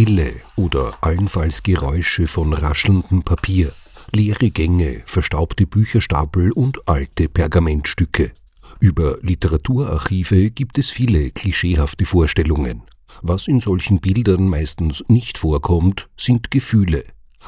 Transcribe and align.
Stille 0.00 0.32
oder 0.56 0.94
allenfalls 1.02 1.62
Geräusche 1.62 2.26
von 2.26 2.54
raschelndem 2.54 3.22
Papier, 3.22 3.70
leere 4.12 4.48
Gänge, 4.48 5.02
verstaubte 5.04 5.66
Bücherstapel 5.66 6.52
und 6.52 6.88
alte 6.88 7.28
Pergamentstücke. 7.28 8.32
Über 8.80 9.18
Literaturarchive 9.20 10.52
gibt 10.52 10.78
es 10.78 10.88
viele 10.88 11.30
klischeehafte 11.32 12.06
Vorstellungen. 12.06 12.80
Was 13.20 13.46
in 13.46 13.60
solchen 13.60 14.00
Bildern 14.00 14.48
meistens 14.48 15.04
nicht 15.08 15.36
vorkommt, 15.36 16.08
sind 16.16 16.50
Gefühle. 16.50 17.04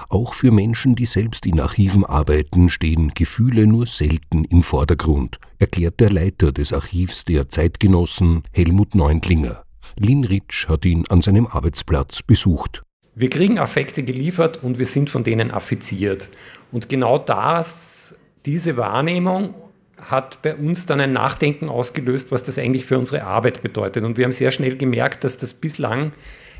Auch 0.08 0.34
für 0.34 0.50
Menschen, 0.50 0.94
die 0.94 1.06
selbst 1.06 1.46
in 1.46 1.60
Archiven 1.60 2.04
arbeiten, 2.04 2.70
stehen 2.70 3.12
Gefühle 3.14 3.66
nur 3.66 3.86
selten 3.86 4.44
im 4.44 4.62
Vordergrund, 4.62 5.38
erklärt 5.58 6.00
der 6.00 6.10
Leiter 6.10 6.52
des 6.52 6.72
Archivs 6.72 7.24
der 7.24 7.48
Zeitgenossen 7.48 8.42
Helmut 8.52 8.94
Neundlinger. 8.94 9.64
Lin 9.98 10.24
Ritsch 10.24 10.68
hat 10.68 10.84
ihn 10.84 11.04
an 11.08 11.20
seinem 11.20 11.46
Arbeitsplatz 11.46 12.22
besucht. 12.22 12.82
Wir 13.14 13.28
kriegen 13.28 13.58
Affekte 13.58 14.02
geliefert 14.02 14.62
und 14.62 14.78
wir 14.78 14.86
sind 14.86 15.10
von 15.10 15.22
denen 15.22 15.50
affiziert. 15.50 16.30
Und 16.70 16.88
genau 16.88 17.18
das, 17.18 18.18
diese 18.46 18.78
Wahrnehmung 18.78 19.54
hat 19.98 20.40
bei 20.42 20.56
uns 20.56 20.86
dann 20.86 21.00
ein 21.00 21.12
Nachdenken 21.12 21.68
ausgelöst, 21.68 22.32
was 22.32 22.42
das 22.42 22.58
eigentlich 22.58 22.86
für 22.86 22.98
unsere 22.98 23.24
Arbeit 23.24 23.62
bedeutet. 23.62 24.04
Und 24.04 24.16
wir 24.16 24.24
haben 24.24 24.32
sehr 24.32 24.50
schnell 24.50 24.76
gemerkt, 24.76 25.24
dass 25.24 25.36
das 25.36 25.52
bislang 25.54 26.12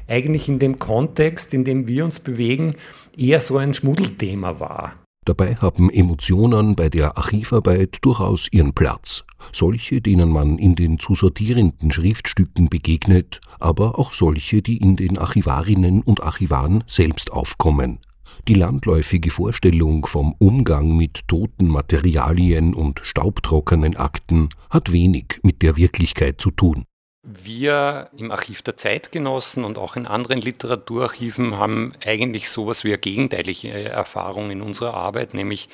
eigentlich 0.08 0.48
in 0.48 0.58
dem 0.58 0.78
Kontext, 0.78 1.54
in 1.54 1.64
dem 1.64 1.86
wir 1.86 2.04
uns 2.04 2.20
bewegen, 2.20 2.74
eher 3.16 3.40
so 3.40 3.58
ein 3.58 3.74
Schmuddelthema 3.74 4.60
war. 4.60 4.94
Dabei 5.24 5.54
haben 5.54 5.88
Emotionen 5.88 6.74
bei 6.74 6.88
der 6.88 7.16
Archivarbeit 7.16 7.98
durchaus 8.00 8.48
ihren 8.50 8.72
Platz. 8.72 9.22
Solche, 9.52 10.00
denen 10.00 10.30
man 10.30 10.58
in 10.58 10.74
den 10.74 10.98
zu 10.98 11.14
sortierenden 11.14 11.92
Schriftstücken 11.92 12.68
begegnet, 12.68 13.40
aber 13.60 14.00
auch 14.00 14.12
solche, 14.12 14.62
die 14.62 14.78
in 14.78 14.96
den 14.96 15.18
Archivarinnen 15.18 16.02
und 16.02 16.24
Archivaren 16.24 16.82
selbst 16.88 17.32
aufkommen. 17.32 18.00
Die 18.48 18.54
landläufige 18.54 19.30
Vorstellung 19.30 20.06
vom 20.06 20.34
Umgang 20.38 20.96
mit 20.96 21.28
toten 21.28 21.68
Materialien 21.68 22.74
und 22.74 23.00
staubtrockenen 23.04 23.96
Akten 23.96 24.48
hat 24.70 24.90
wenig 24.90 25.38
mit 25.44 25.62
der 25.62 25.76
Wirklichkeit 25.76 26.40
zu 26.40 26.50
tun. 26.50 26.84
Wir 27.24 28.10
im 28.16 28.32
Archiv 28.32 28.62
der 28.62 28.76
Zeitgenossen 28.76 29.64
und 29.64 29.78
auch 29.78 29.94
in 29.94 30.06
anderen 30.06 30.40
Literaturarchiven 30.40 31.56
haben 31.56 31.92
eigentlich 32.04 32.50
sowas 32.50 32.82
wie 32.82 32.88
eine 32.88 32.98
gegenteilige 32.98 33.70
Erfahrung 33.70 34.50
in 34.50 34.60
unserer 34.60 34.94
Arbeit, 34.94 35.32
nämlich 35.32 35.68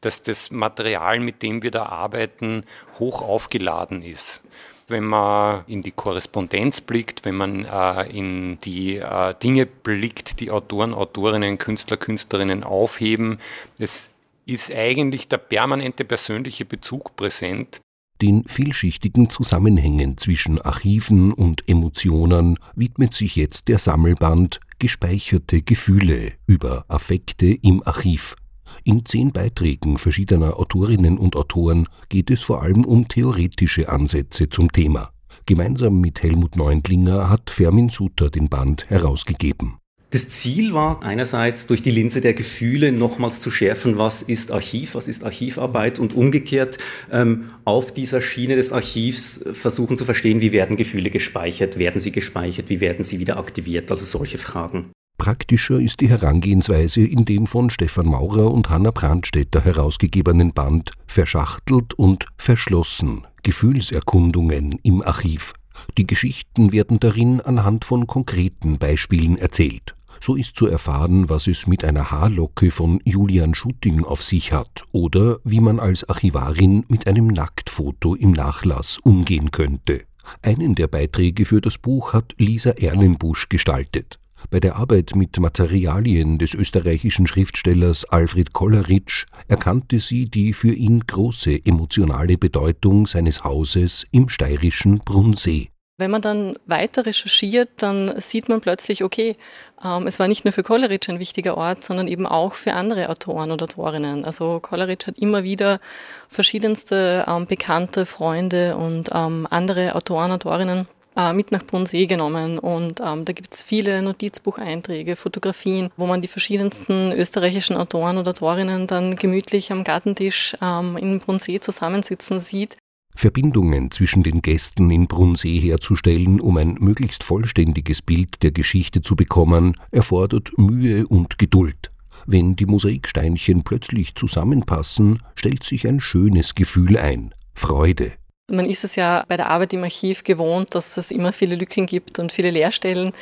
dass 0.00 0.22
das 0.22 0.50
Material, 0.50 1.20
mit 1.20 1.42
dem 1.42 1.62
wir 1.62 1.70
da 1.70 1.86
arbeiten, 1.86 2.64
hoch 2.98 3.22
aufgeladen 3.22 4.02
ist 4.02 4.42
wenn 4.88 5.04
man 5.04 5.64
in 5.66 5.82
die 5.82 5.90
Korrespondenz 5.90 6.80
blickt, 6.80 7.24
wenn 7.24 7.36
man 7.36 7.64
äh, 7.64 8.08
in 8.10 8.58
die 8.60 8.96
äh, 8.96 9.34
Dinge 9.34 9.66
blickt, 9.66 10.40
die 10.40 10.50
Autoren, 10.50 10.94
Autorinnen, 10.94 11.58
Künstler, 11.58 11.98
Künstlerinnen 11.98 12.64
aufheben. 12.64 13.38
Es 13.78 14.12
ist 14.46 14.74
eigentlich 14.74 15.28
der 15.28 15.36
permanente 15.38 16.04
persönliche 16.04 16.64
Bezug 16.64 17.14
präsent 17.16 17.80
den 18.20 18.44
vielschichtigen 18.44 19.30
Zusammenhängen 19.30 20.18
zwischen 20.18 20.60
Archiven 20.60 21.32
und 21.32 21.68
Emotionen 21.68 22.58
widmet 22.74 23.14
sich 23.14 23.36
jetzt 23.36 23.68
der 23.68 23.78
Sammelband 23.78 24.60
Gespeicherte 24.78 25.62
Gefühle 25.62 26.32
über 26.46 26.84
Affekte 26.88 27.46
im 27.46 27.82
Archiv. 27.84 28.36
In 28.84 29.04
zehn 29.04 29.32
Beiträgen 29.32 29.98
verschiedener 29.98 30.58
Autorinnen 30.58 31.18
und 31.18 31.36
Autoren 31.36 31.86
geht 32.08 32.30
es 32.30 32.42
vor 32.42 32.62
allem 32.62 32.84
um 32.84 33.08
theoretische 33.08 33.88
Ansätze 33.88 34.48
zum 34.48 34.70
Thema. 34.70 35.10
Gemeinsam 35.46 36.00
mit 36.00 36.22
Helmut 36.22 36.56
Neundlinger 36.56 37.30
hat 37.30 37.50
Fermin 37.50 37.88
Suter 37.88 38.30
den 38.30 38.48
Band 38.48 38.90
herausgegeben. 38.90 39.78
Das 40.10 40.30
Ziel 40.30 40.72
war 40.72 41.02
einerseits 41.02 41.66
durch 41.66 41.82
die 41.82 41.90
Linse 41.90 42.22
der 42.22 42.32
Gefühle 42.32 42.92
nochmals 42.92 43.42
zu 43.42 43.50
schärfen, 43.50 43.98
was 43.98 44.22
ist 44.22 44.52
Archiv, 44.52 44.94
was 44.94 45.06
ist 45.06 45.26
Archivarbeit 45.26 45.98
und 45.98 46.14
umgekehrt 46.14 46.78
ähm, 47.12 47.44
auf 47.64 47.92
dieser 47.92 48.22
Schiene 48.22 48.56
des 48.56 48.72
Archivs 48.72 49.44
versuchen 49.52 49.98
zu 49.98 50.06
verstehen, 50.06 50.40
wie 50.40 50.52
werden 50.52 50.76
Gefühle 50.76 51.10
gespeichert, 51.10 51.78
werden 51.78 52.00
sie 52.00 52.10
gespeichert, 52.10 52.70
wie 52.70 52.80
werden 52.80 53.04
sie 53.04 53.18
wieder 53.18 53.36
aktiviert, 53.36 53.92
also 53.92 54.06
solche 54.06 54.38
Fragen. 54.38 54.92
Praktischer 55.18 55.78
ist 55.78 56.00
die 56.00 56.08
Herangehensweise 56.08 57.02
in 57.02 57.26
dem 57.26 57.46
von 57.46 57.68
Stefan 57.68 58.06
Maurer 58.06 58.50
und 58.50 58.70
Hanna 58.70 58.92
Brandstätter 58.92 59.62
herausgegebenen 59.62 60.54
Band 60.54 60.92
Verschachtelt 61.06 61.92
und 61.92 62.24
Verschlossen 62.38 63.26
Gefühlserkundungen 63.42 64.78
im 64.82 65.02
Archiv. 65.02 65.52
Die 65.98 66.06
Geschichten 66.06 66.72
werden 66.72 66.98
darin 66.98 67.42
anhand 67.42 67.84
von 67.84 68.06
konkreten 68.06 68.78
Beispielen 68.78 69.36
erzählt. 69.36 69.97
So 70.20 70.34
ist 70.34 70.56
zu 70.56 70.66
erfahren, 70.66 71.28
was 71.28 71.46
es 71.46 71.66
mit 71.66 71.84
einer 71.84 72.10
Haarlocke 72.10 72.70
von 72.70 73.00
Julian 73.04 73.54
Schutting 73.54 74.04
auf 74.04 74.22
sich 74.22 74.52
hat 74.52 74.84
oder 74.92 75.38
wie 75.44 75.60
man 75.60 75.80
als 75.80 76.08
Archivarin 76.08 76.84
mit 76.88 77.06
einem 77.06 77.28
Nacktfoto 77.28 78.14
im 78.14 78.32
Nachlass 78.32 78.98
umgehen 78.98 79.50
könnte. 79.50 80.02
Einen 80.42 80.74
der 80.74 80.88
Beiträge 80.88 81.44
für 81.44 81.60
das 81.60 81.78
Buch 81.78 82.12
hat 82.12 82.34
Lisa 82.38 82.70
Erlenbusch 82.70 83.48
gestaltet. 83.48 84.18
Bei 84.50 84.60
der 84.60 84.76
Arbeit 84.76 85.16
mit 85.16 85.38
Materialien 85.38 86.38
des 86.38 86.54
österreichischen 86.54 87.26
Schriftstellers 87.26 88.04
Alfred 88.04 88.52
Kolleritsch 88.52 89.26
erkannte 89.48 89.98
sie 89.98 90.26
die 90.26 90.52
für 90.52 90.72
ihn 90.72 91.00
große 91.00 91.64
emotionale 91.66 92.38
Bedeutung 92.38 93.06
seines 93.06 93.42
Hauses 93.42 94.06
im 94.12 94.28
steirischen 94.28 94.98
Brunnsee. 94.98 95.70
Wenn 96.00 96.12
man 96.12 96.22
dann 96.22 96.54
weiter 96.66 97.06
recherchiert, 97.06 97.70
dann 97.78 98.20
sieht 98.20 98.48
man 98.48 98.60
plötzlich, 98.60 99.02
okay, 99.02 99.36
ähm, 99.84 100.06
es 100.06 100.20
war 100.20 100.28
nicht 100.28 100.44
nur 100.44 100.52
für 100.52 100.62
Coleridge 100.62 101.10
ein 101.10 101.18
wichtiger 101.18 101.56
Ort, 101.56 101.82
sondern 101.82 102.06
eben 102.06 102.24
auch 102.24 102.54
für 102.54 102.74
andere 102.74 103.08
Autoren 103.08 103.50
und 103.50 103.60
Autorinnen. 103.60 104.24
Also 104.24 104.60
Coleridge 104.60 105.08
hat 105.08 105.18
immer 105.18 105.42
wieder 105.42 105.80
verschiedenste 106.28 107.24
ähm, 107.26 107.46
bekannte 107.46 108.06
Freunde 108.06 108.76
und 108.76 109.10
ähm, 109.12 109.48
andere 109.50 109.96
Autoren, 109.96 110.30
Autorinnen 110.30 110.86
äh, 111.16 111.32
mit 111.32 111.50
nach 111.50 111.64
Brunnsee 111.64 112.06
genommen. 112.06 112.60
Und 112.60 113.00
ähm, 113.00 113.24
da 113.24 113.32
gibt 113.32 113.52
es 113.52 113.64
viele 113.64 114.00
Notizbucheinträge, 114.00 115.16
Fotografien, 115.16 115.90
wo 115.96 116.06
man 116.06 116.22
die 116.22 116.28
verschiedensten 116.28 117.10
österreichischen 117.10 117.76
Autoren 117.76 118.18
und 118.18 118.28
Autorinnen 118.28 118.86
dann 118.86 119.16
gemütlich 119.16 119.72
am 119.72 119.82
Gartentisch 119.82 120.56
ähm, 120.62 120.96
in 120.96 121.18
Brunnsee 121.18 121.58
zusammensitzen 121.58 122.40
sieht. 122.40 122.76
Verbindungen 123.18 123.90
zwischen 123.90 124.22
den 124.22 124.42
Gästen 124.42 124.92
in 124.92 125.08
Brunnsee 125.08 125.58
herzustellen, 125.58 126.40
um 126.40 126.56
ein 126.56 126.76
möglichst 126.78 127.24
vollständiges 127.24 128.00
Bild 128.00 128.44
der 128.44 128.52
Geschichte 128.52 129.02
zu 129.02 129.16
bekommen, 129.16 129.74
erfordert 129.90 130.56
Mühe 130.56 131.04
und 131.04 131.36
Geduld. 131.36 131.90
Wenn 132.26 132.54
die 132.54 132.66
Mosaiksteinchen 132.66 133.64
plötzlich 133.64 134.14
zusammenpassen, 134.14 135.18
stellt 135.34 135.64
sich 135.64 135.88
ein 135.88 135.98
schönes 135.98 136.54
Gefühl 136.54 136.96
ein 136.96 137.32
Freude. 137.54 138.12
Man 138.50 138.64
ist 138.64 138.82
es 138.82 138.96
ja 138.96 139.24
bei 139.28 139.36
der 139.36 139.50
Arbeit 139.50 139.74
im 139.74 139.84
Archiv 139.84 140.24
gewohnt, 140.24 140.74
dass 140.74 140.96
es 140.96 141.10
immer 141.10 141.34
viele 141.34 141.54
Lücken 141.54 141.84
gibt 141.84 142.18
und 142.18 142.32
viele 142.32 142.50
Leerstellen. 142.50 143.12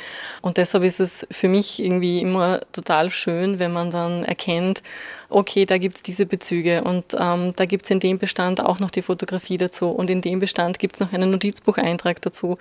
Und 0.41 0.55
deshalb 0.55 0.85
ist 0.85 1.01
es 1.01 1.27
für 1.29 1.49
mich 1.49 1.83
irgendwie 1.83 2.21
immer 2.21 2.61
total 2.71 3.09
schön, 3.09 3.59
wenn 3.59 3.73
man 3.73 3.91
dann 3.91 4.23
erkennt, 4.23 4.81
okay, 5.29 5.65
da 5.65 5.77
gibt 5.77 5.97
es 5.97 6.03
diese 6.03 6.25
Bezüge 6.25 6.81
und 6.83 7.13
ähm, 7.19 7.51
da 7.57 7.65
gibt 7.65 7.83
es 7.83 7.91
in 7.91 7.99
dem 7.99 8.19
Bestand 8.19 8.61
auch 8.61 8.79
noch 8.79 8.89
die 8.89 9.01
Fotografie 9.01 9.57
dazu 9.57 9.89
und 9.89 10.09
in 10.09 10.21
dem 10.21 10.39
Bestand 10.39 10.79
gibt 10.79 10.95
es 10.95 11.01
noch 11.01 11.11
einen 11.11 11.29
Notizbucheintrag 11.31 12.21
dazu. 12.21 12.57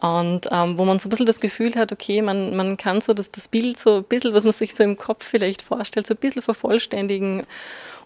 Und 0.00 0.48
ähm, 0.52 0.78
wo 0.78 0.84
man 0.84 1.00
so 1.00 1.08
ein 1.08 1.10
bisschen 1.10 1.26
das 1.26 1.40
Gefühl 1.40 1.74
hat, 1.74 1.90
okay, 1.90 2.22
man, 2.22 2.54
man 2.56 2.76
kann 2.76 3.00
so 3.00 3.14
das, 3.14 3.32
das 3.32 3.48
Bild 3.48 3.78
so 3.78 3.96
ein 3.96 4.04
bisschen, 4.04 4.32
was 4.32 4.44
man 4.44 4.52
sich 4.52 4.74
so 4.74 4.84
im 4.84 4.96
Kopf 4.96 5.26
vielleicht 5.26 5.62
vorstellt, 5.62 6.06
so 6.06 6.14
ein 6.14 6.18
bisschen 6.18 6.42
vervollständigen. 6.42 7.44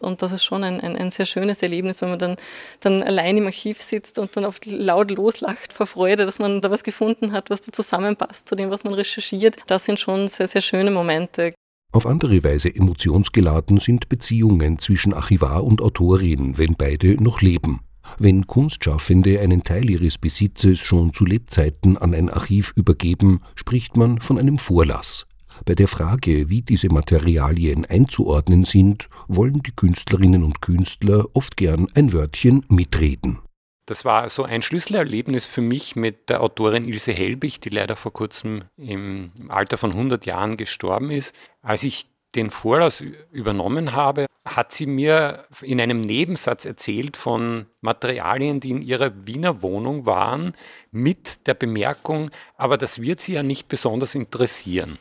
Und 0.00 0.22
das 0.22 0.32
ist 0.32 0.43
schon 0.43 0.64
ein, 0.64 0.81
ein, 0.81 0.96
ein 0.96 1.11
sehr 1.11 1.26
schönes 1.26 1.62
Erlebnis, 1.62 2.00
wenn 2.00 2.11
man 2.11 2.19
dann, 2.19 2.37
dann 2.81 3.02
allein 3.02 3.37
im 3.37 3.46
Archiv 3.46 3.81
sitzt 3.81 4.19
und 4.19 4.34
dann 4.37 4.44
oft 4.46 4.64
laut 4.67 5.11
loslacht 5.11 5.72
vor 5.72 5.87
Freude, 5.87 6.25
dass 6.25 6.38
man 6.38 6.61
da 6.61 6.70
was 6.70 6.82
gefunden 6.82 7.32
hat, 7.32 7.50
was 7.50 7.61
da 7.61 7.72
zusammenpasst 7.72 8.49
zu 8.49 8.55
dem, 8.55 8.70
was 8.70 8.84
man 8.84 8.94
recherchiert. 8.94 9.56
Das 9.67 9.84
sind 9.84 10.00
schon 10.00 10.28
sehr, 10.28 10.49
sehr 10.49 10.62
schöne 10.62 10.90
Momente. 10.90 11.52
Auf 11.93 12.06
andere 12.06 12.43
Weise 12.43 12.75
emotionsgeladen 12.75 13.78
sind 13.78 14.08
Beziehungen 14.08 14.78
zwischen 14.78 15.12
Archivar 15.12 15.62
und 15.62 15.82
Autorin, 15.82 16.56
wenn 16.56 16.75
beide 16.75 17.22
noch 17.22 17.43
leben. 17.43 17.81
Wenn 18.19 18.46
Kunstschaffende 18.46 19.40
einen 19.40 19.64
Teil 19.64 19.88
ihres 19.88 20.19
Besitzes 20.19 20.81
schon 20.81 21.12
zu 21.12 21.25
Lebzeiten 21.25 21.96
an 21.96 22.14
ein 22.14 22.28
Archiv 22.28 22.72
übergeben, 22.76 23.40
spricht 23.54 23.96
man 23.96 24.20
von 24.20 24.38
einem 24.38 24.58
Vorlass. 24.58 25.26
Bei 25.64 25.75
der 25.75 25.88
Frage, 25.88 26.49
wie 26.49 26.62
diese 26.62 26.88
Materialien 26.88 27.84
einzuordnen 27.84 28.64
sind, 28.64 29.08
wollen 29.28 29.62
die 29.62 29.72
Künstlerinnen 29.72 30.44
und 30.44 30.62
Künstler 30.62 31.26
oft 31.34 31.56
gern 31.56 31.87
ein 31.94 32.12
Wörtchen 32.12 32.64
mitreden. 32.69 33.38
Das 33.87 34.05
war 34.05 34.31
so 34.31 34.44
ein 34.44 34.62
Schlüsselerlebnis 34.62 35.46
für 35.46 35.60
mich 35.60 35.96
mit 35.96 36.28
der 36.28 36.40
Autorin 36.43 36.87
Ilse 36.87 37.12
Helbig, 37.12 37.60
die 37.60 37.69
leider 37.69 37.96
vor 37.96 38.12
kurzem 38.12 38.64
im, 38.76 39.32
Alter 39.48 39.76
von 39.76 39.90
100 39.90 40.25
Jahren 40.25 40.56
gestorben 40.56 41.10
ist. 41.10 41.34
Als 41.62 41.82
ich 41.82 42.08
den 42.34 42.50
Vorlass 42.50 43.02
übernommen 43.32 43.93
habe, 43.93 44.26
hat 44.44 44.73
sie 44.73 44.87
mir 44.87 45.44
in 45.61 45.81
einem 45.81 46.00
Nebensatz 46.00 46.65
erzählt 46.65 47.17
von 47.17 47.67
Materialien, 47.81 48.59
die 48.61 48.71
in 48.71 48.83
ihrer 48.83 49.27
Wiener 49.27 49.62
Wohnung 49.62 50.05
waren, 50.05 50.55
mit 50.91 51.47
der 51.47 51.55
Bemerkung, 51.55 52.31
aber 52.56 52.77
das 52.77 53.00
wird 53.00 53.21
sie 53.21 53.35
ja 53.35 53.43
nicht 53.43 53.69
besonders 53.69 54.15
interessieren. 54.15 54.99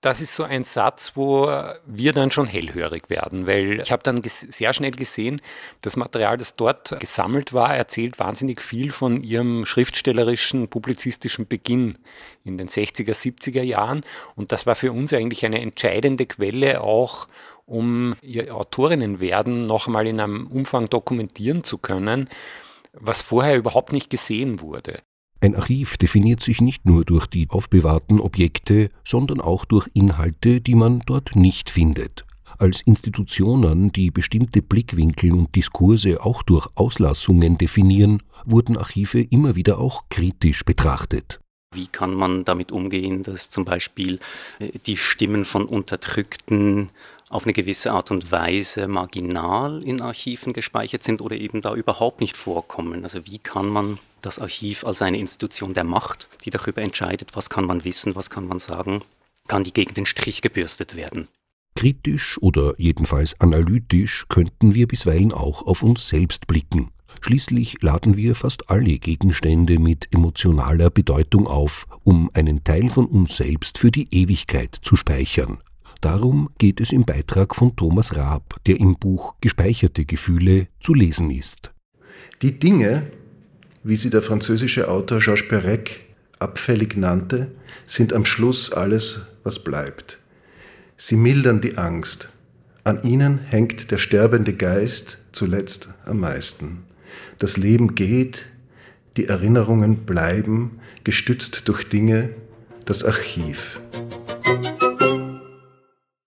Das 0.00 0.20
ist 0.20 0.36
so 0.36 0.44
ein 0.44 0.62
Satz, 0.62 1.12
wo 1.16 1.50
wir 1.84 2.12
dann 2.12 2.30
schon 2.30 2.46
hellhörig 2.46 3.10
werden, 3.10 3.48
weil 3.48 3.80
ich 3.80 3.90
habe 3.90 4.04
dann 4.04 4.22
sehr 4.22 4.72
schnell 4.72 4.92
gesehen, 4.92 5.40
das 5.80 5.96
Material, 5.96 6.38
das 6.38 6.54
dort 6.54 7.00
gesammelt 7.00 7.52
war, 7.52 7.74
erzählt 7.74 8.20
wahnsinnig 8.20 8.60
viel 8.60 8.92
von 8.92 9.24
ihrem 9.24 9.66
schriftstellerischen, 9.66 10.68
publizistischen 10.68 11.48
Beginn 11.48 11.98
in 12.44 12.58
den 12.58 12.68
60er, 12.68 13.12
70er 13.12 13.62
Jahren. 13.62 14.02
Und 14.36 14.52
das 14.52 14.66
war 14.66 14.76
für 14.76 14.92
uns 14.92 15.12
eigentlich 15.12 15.44
eine 15.44 15.60
entscheidende 15.60 16.26
Quelle 16.26 16.80
auch, 16.80 17.26
um 17.66 18.14
ihr 18.22 18.54
Autorinnenwerden 18.54 19.66
noch 19.66 19.88
einmal 19.88 20.06
in 20.06 20.20
einem 20.20 20.46
Umfang 20.46 20.86
dokumentieren 20.86 21.64
zu 21.64 21.76
können, 21.76 22.28
was 22.92 23.20
vorher 23.20 23.56
überhaupt 23.56 23.92
nicht 23.92 24.10
gesehen 24.10 24.60
wurde. 24.60 25.02
Ein 25.40 25.54
Archiv 25.54 25.96
definiert 25.96 26.40
sich 26.40 26.60
nicht 26.60 26.84
nur 26.84 27.04
durch 27.04 27.26
die 27.26 27.48
aufbewahrten 27.48 28.20
Objekte, 28.20 28.90
sondern 29.04 29.40
auch 29.40 29.64
durch 29.64 29.88
Inhalte, 29.94 30.60
die 30.60 30.74
man 30.74 31.00
dort 31.06 31.36
nicht 31.36 31.70
findet. 31.70 32.24
Als 32.58 32.80
Institutionen, 32.80 33.92
die 33.92 34.10
bestimmte 34.10 34.62
Blickwinkel 34.62 35.32
und 35.32 35.54
Diskurse 35.54 36.24
auch 36.24 36.42
durch 36.42 36.66
Auslassungen 36.74 37.56
definieren, 37.56 38.20
wurden 38.46 38.76
Archive 38.76 39.20
immer 39.20 39.54
wieder 39.54 39.78
auch 39.78 40.08
kritisch 40.08 40.64
betrachtet. 40.64 41.40
Wie 41.74 41.86
kann 41.86 42.14
man 42.14 42.44
damit 42.44 42.72
umgehen, 42.72 43.22
dass 43.22 43.50
zum 43.50 43.64
Beispiel 43.64 44.20
äh, 44.58 44.70
die 44.86 44.96
Stimmen 44.96 45.44
von 45.44 45.66
Unterdrückten 45.66 46.90
auf 47.28 47.44
eine 47.44 47.52
gewisse 47.52 47.92
Art 47.92 48.10
und 48.10 48.32
Weise 48.32 48.88
marginal 48.88 49.82
in 49.82 50.00
Archiven 50.00 50.54
gespeichert 50.54 51.04
sind 51.04 51.20
oder 51.20 51.36
eben 51.36 51.60
da 51.60 51.74
überhaupt 51.74 52.20
nicht 52.20 52.36
vorkommen? 52.36 53.02
Also 53.02 53.26
wie 53.26 53.38
kann 53.38 53.68
man 53.68 53.98
das 54.22 54.38
Archiv 54.38 54.84
als 54.84 55.02
eine 55.02 55.18
Institution 55.18 55.74
der 55.74 55.84
Macht, 55.84 56.28
die 56.44 56.50
darüber 56.50 56.80
entscheidet, 56.80 57.36
was 57.36 57.50
kann 57.50 57.66
man 57.66 57.84
wissen, 57.84 58.16
was 58.16 58.30
kann 58.30 58.48
man 58.48 58.58
sagen, 58.58 59.02
kann 59.46 59.64
die 59.64 59.72
gegen 59.72 59.94
den 59.94 60.06
Strich 60.06 60.40
gebürstet 60.40 60.96
werden? 60.96 61.28
Kritisch 61.76 62.38
oder 62.40 62.74
jedenfalls 62.78 63.40
analytisch 63.40 64.24
könnten 64.28 64.74
wir 64.74 64.88
bisweilen 64.88 65.32
auch 65.32 65.62
auf 65.66 65.82
uns 65.82 66.08
selbst 66.08 66.46
blicken. 66.46 66.90
Schließlich 67.20 67.82
laden 67.82 68.16
wir 68.16 68.34
fast 68.34 68.70
alle 68.70 68.98
Gegenstände 68.98 69.78
mit 69.78 70.08
emotionaler 70.14 70.90
Bedeutung 70.90 71.46
auf, 71.46 71.86
um 72.04 72.30
einen 72.34 72.64
Teil 72.64 72.90
von 72.90 73.06
uns 73.06 73.36
selbst 73.36 73.78
für 73.78 73.90
die 73.90 74.08
Ewigkeit 74.10 74.74
zu 74.74 74.96
speichern. 74.96 75.58
Darum 76.00 76.50
geht 76.58 76.80
es 76.80 76.92
im 76.92 77.04
Beitrag 77.04 77.56
von 77.56 77.74
Thomas 77.74 78.14
Raab, 78.14 78.56
der 78.66 78.78
im 78.78 78.94
Buch 78.94 79.34
Gespeicherte 79.40 80.04
Gefühle 80.04 80.68
zu 80.80 80.94
lesen 80.94 81.30
ist. 81.30 81.72
Die 82.40 82.58
Dinge, 82.58 83.10
wie 83.82 83.96
sie 83.96 84.10
der 84.10 84.22
französische 84.22 84.88
Autor 84.88 85.18
Georges 85.18 85.48
Perec 85.48 86.00
abfällig 86.38 86.96
nannte, 86.96 87.50
sind 87.84 88.12
am 88.12 88.24
Schluss 88.24 88.72
alles, 88.72 89.22
was 89.42 89.64
bleibt. 89.64 90.18
Sie 90.96 91.16
mildern 91.16 91.60
die 91.60 91.78
Angst. 91.78 92.28
An 92.84 93.02
ihnen 93.02 93.38
hängt 93.38 93.90
der 93.90 93.98
sterbende 93.98 94.54
Geist 94.54 95.18
zuletzt 95.32 95.88
am 96.04 96.20
meisten. 96.20 96.84
Das 97.38 97.56
Leben 97.56 97.94
geht, 97.94 98.46
die 99.16 99.26
Erinnerungen 99.26 100.04
bleiben, 100.06 100.80
gestützt 101.04 101.68
durch 101.68 101.88
Dinge, 101.88 102.30
das 102.84 103.04
Archiv. 103.04 103.80